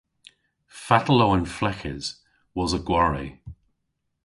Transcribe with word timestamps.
Fatel 0.83 1.21
o 1.25 1.27
an 1.35 1.45
fleghes 1.55 2.05
wosa 2.55 2.79
gwari? 2.87 3.27